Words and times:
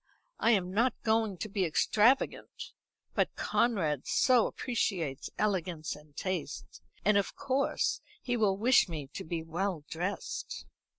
I 0.39 0.49
am 0.53 0.71
not 0.73 0.95
going 1.03 1.37
to 1.37 1.47
be 1.47 1.63
extravagant, 1.63 2.71
but 3.13 3.35
Conrad 3.35 4.07
so 4.07 4.47
appreciates 4.47 5.29
elegance 5.37 5.95
and 5.95 6.17
taste; 6.17 6.81
and 7.05 7.17
of 7.17 7.35
course 7.35 8.01
he 8.19 8.35
will 8.35 8.57
wish 8.57 8.89
me 8.89 9.09
to 9.13 9.23
be 9.23 9.43
well 9.43 9.83
dressed." 9.91 10.65